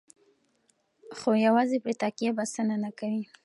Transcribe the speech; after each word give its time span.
خو 1.17 1.29
یوازې 1.45 1.77
پرې 1.83 1.93
تکیه 2.01 2.31
بسنه 2.37 2.75
نه 2.83 2.91
کوي. 2.99 3.23